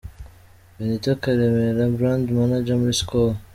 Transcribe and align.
Benito 0.77 1.11
Karemera, 1.21 1.85
Brand 1.97 2.25
Manager 2.37 2.75
muri 2.79 2.95
Skol. 3.01 3.31